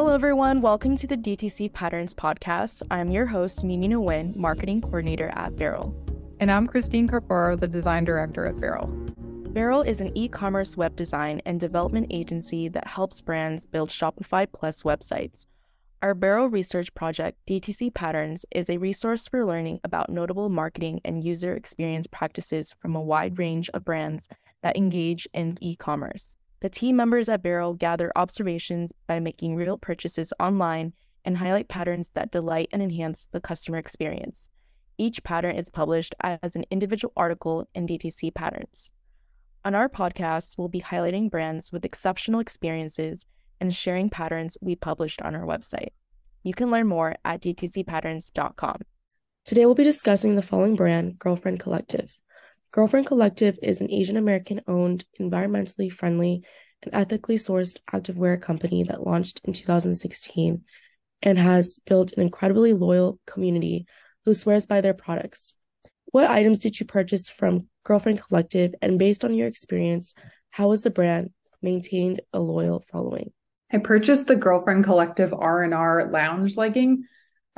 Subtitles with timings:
[0.00, 0.62] Hello, everyone.
[0.62, 2.82] Welcome to the DTC Patterns podcast.
[2.90, 5.94] I'm your host, Mimi Nguyen, Marketing Coordinator at Barrel.
[6.40, 8.86] And I'm Christine Carparo, the Design Director at Barrel.
[9.52, 14.46] Barrel is an e commerce web design and development agency that helps brands build Shopify
[14.50, 15.44] Plus websites.
[16.00, 21.22] Our Barrel research project, DTC Patterns, is a resource for learning about notable marketing and
[21.22, 24.30] user experience practices from a wide range of brands
[24.62, 26.38] that engage in e commerce.
[26.60, 30.92] The team members at Barrel gather observations by making real purchases online
[31.24, 34.50] and highlight patterns that delight and enhance the customer experience.
[34.98, 38.90] Each pattern is published as an individual article in DTC Patterns.
[39.64, 43.24] On our podcast, we'll be highlighting brands with exceptional experiences
[43.58, 45.90] and sharing patterns we published on our website.
[46.42, 48.82] You can learn more at dtcpatterns.com.
[49.46, 52.19] Today, we'll be discussing the following brand, Girlfriend Collective.
[52.72, 56.44] Girlfriend Collective is an Asian American owned, environmentally friendly,
[56.82, 60.62] and ethically sourced activewear company that launched in 2016
[61.22, 63.86] and has built an incredibly loyal community
[64.24, 65.56] who swears by their products.
[66.12, 70.14] What items did you purchase from Girlfriend Collective, and based on your experience,
[70.50, 71.30] how has the brand
[71.60, 73.32] maintained a loyal following?
[73.72, 77.04] I purchased the Girlfriend Collective R&R lounge legging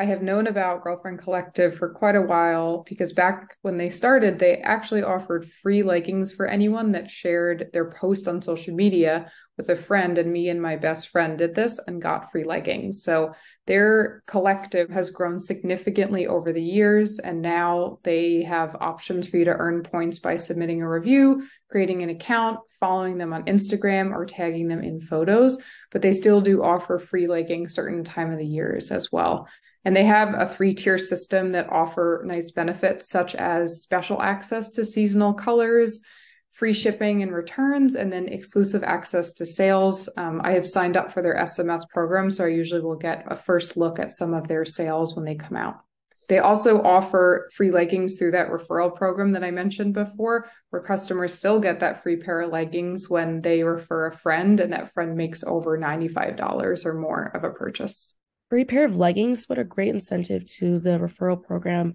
[0.03, 4.37] I have known about Girlfriend Collective for quite a while because back when they started,
[4.37, 9.71] they actually offered free likings for anyone that shared their post on social media with
[9.71, 10.19] a friend.
[10.19, 13.05] And me and my best friend did this and got free leggings.
[13.05, 13.35] So
[13.69, 17.21] their collective has grown significantly over the years.
[17.21, 22.03] And now they have options for you to earn points by submitting a review, creating
[22.03, 25.63] an account, following them on Instagram, or tagging them in photos.
[25.93, 29.47] But they still do offer free leggings certain time of the years as well.
[29.85, 34.71] And they have a three tier system that offer nice benefits, such as special access
[34.73, 36.01] to seasonal colors,
[36.53, 40.09] free shipping and returns, and then exclusive access to sales.
[40.17, 43.35] Um, I have signed up for their SMS program, so I usually will get a
[43.35, 45.81] first look at some of their sales when they come out.
[46.29, 51.35] They also offer free leggings through that referral program that I mentioned before, where customers
[51.35, 55.17] still get that free pair of leggings when they refer a friend and that friend
[55.17, 58.15] makes over $95 or more of a purchase
[58.53, 61.95] free pair of leggings, what a great incentive to the referral program.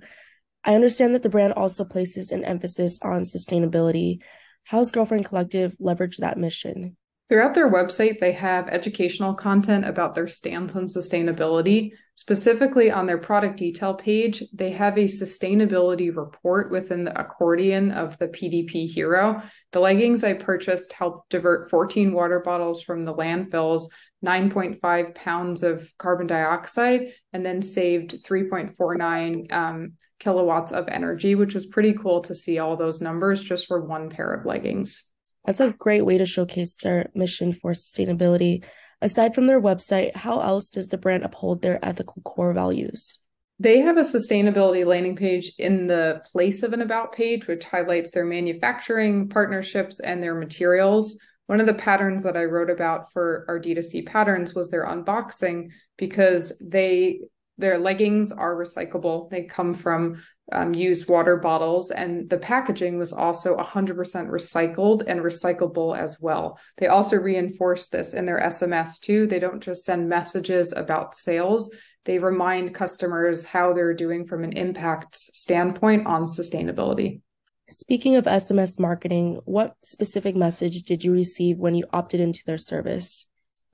[0.63, 4.23] I understand that the brand also places an emphasis on sustainability.
[4.63, 6.97] How's Girlfriend Collective leverage that mission?
[7.29, 11.91] Throughout their website, they have educational content about their stance on sustainability.
[12.15, 18.17] Specifically, on their product detail page, they have a sustainability report within the accordion of
[18.17, 19.41] the PDP Hero.
[19.73, 23.89] The leggings I purchased helped divert 14 water bottles from the landfills
[24.25, 31.65] 9.5 pounds of carbon dioxide and then saved 3.49 um, kilowatts of energy, which was
[31.65, 35.03] pretty cool to see all those numbers just for one pair of leggings.
[35.47, 38.65] That's a great way to showcase their mission for sustainability.
[39.01, 43.21] Aside from their website, how else does the brand uphold their ethical core values?
[43.57, 48.11] They have a sustainability landing page in the place of an about page, which highlights
[48.11, 51.17] their manufacturing partnerships and their materials.
[51.45, 55.69] One of the patterns that I wrote about for our D2C patterns was their unboxing
[55.97, 57.21] because they
[57.57, 59.29] their leggings are recyclable.
[59.29, 65.19] They come from um, used water bottles, and the packaging was also 100% recycled and
[65.19, 66.57] recyclable as well.
[66.77, 69.27] They also reinforce this in their SMS too.
[69.27, 71.69] They don't just send messages about sales,
[72.07, 77.19] they remind customers how they're doing from an impact standpoint on sustainability.
[77.67, 82.57] Speaking of SMS marketing, what specific message did you receive when you opted into their
[82.57, 83.25] service?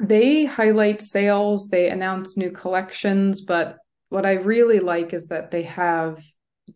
[0.04, 3.78] They highlight sales, they announce new collections, but
[4.10, 6.22] what I really like is that they have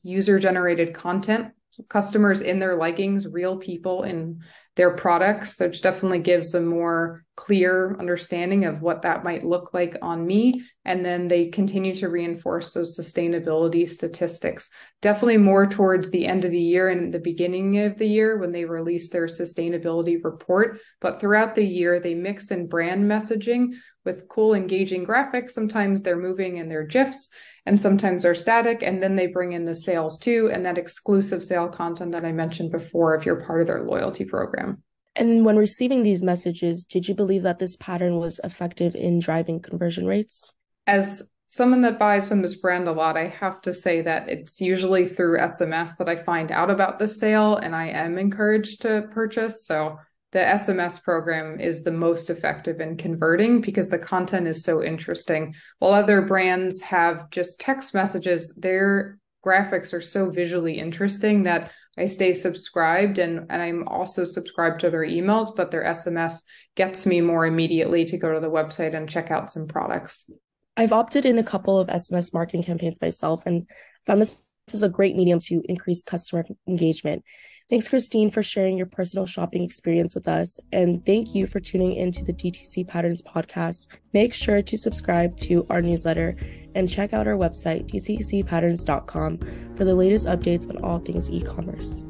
[0.02, 1.52] user generated content.
[1.90, 4.42] Customers in their leggings, real people in
[4.76, 9.98] their products, which definitely gives a more clear understanding of what that might look like
[10.02, 10.64] on me.
[10.86, 14.70] And then they continue to reinforce those sustainability statistics.
[15.02, 18.52] Definitely more towards the end of the year and the beginning of the year when
[18.52, 20.80] they release their sustainability report.
[21.02, 23.74] But throughout the year, they mix in brand messaging
[24.08, 25.52] with cool, engaging graphics.
[25.52, 27.30] Sometimes they're moving and they're GIFs
[27.66, 28.82] and sometimes they're static.
[28.82, 32.32] And then they bring in the sales too, and that exclusive sale content that I
[32.32, 34.82] mentioned before if you're part of their loyalty program.
[35.18, 39.60] And when receiving these messages, did you believe that this pattern was effective in driving
[39.60, 40.54] conversion rates?
[40.86, 44.62] As someone that buys from this brand a lot, I have to say that it's
[44.62, 49.10] usually through SMS that I find out about the sale and I am encouraged to
[49.12, 49.66] purchase.
[49.66, 49.98] So
[50.34, 55.56] the SMS program is the most effective in converting because the content is so interesting.
[55.80, 62.06] While other brands have just text messages, their graphics are so visually interesting that I
[62.06, 66.44] stay subscribed and, and I'm also subscribed to their emails, but their SMS
[66.76, 70.30] gets me more immediately to go to the website and check out some products.
[70.76, 73.68] I've opted in a couple of SMS marketing campaigns myself and
[74.06, 77.24] found this, this is a great medium to increase customer engagement.
[77.70, 80.58] Thanks, Christine, for sharing your personal shopping experience with us.
[80.72, 83.90] And thank you for tuning into the DTC Patterns podcast.
[84.14, 86.38] Make sure to subscribe to our newsletter
[86.76, 89.40] and check out our website, dtcpatterns.com,
[89.76, 92.04] for the latest updates on all things e commerce.